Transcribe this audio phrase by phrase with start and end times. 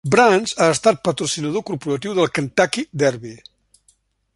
[0.13, 3.39] Brands ha estat patrocinador corporatiu del Kentucky Derby.